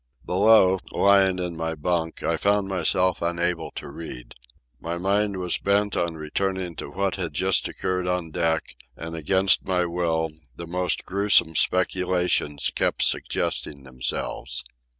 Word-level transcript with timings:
Below, 0.25 0.79
lying 0.93 1.37
in 1.37 1.55
my 1.55 1.75
bunk, 1.75 2.23
I 2.23 2.35
found 2.35 2.67
myself 2.67 3.21
unable 3.21 3.69
to 3.75 3.87
read. 3.87 4.33
My 4.79 4.97
mind 4.97 5.37
was 5.37 5.59
bent 5.59 5.95
on 5.95 6.15
returning 6.15 6.75
to 6.77 6.89
what 6.89 7.17
had 7.17 7.35
just 7.35 7.67
occurred 7.67 8.07
on 8.07 8.31
deck, 8.31 8.73
and, 8.97 9.15
against 9.15 9.63
my 9.63 9.85
will, 9.85 10.31
the 10.55 10.65
most 10.65 11.05
gruesome 11.05 11.53
speculations 11.53 12.71
kept 12.73 13.03
suggesting 13.03 13.83
themselves. 13.83 14.63